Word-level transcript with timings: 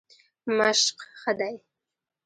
مشق 0.57 0.95
ښه 1.19 1.31
دی. 1.39 1.55